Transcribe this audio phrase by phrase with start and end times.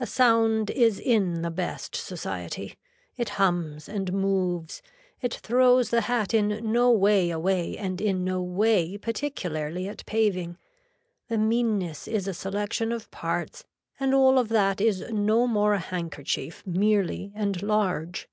[0.00, 2.78] A sound is in the best society.
[3.18, 4.80] It hums and moves,
[5.20, 10.56] it throws the hat in no way away and in no way particularly at paving.
[11.28, 13.66] The meanness is a selection of parts
[14.00, 18.30] and all of that is no more a handkerchief merely and large.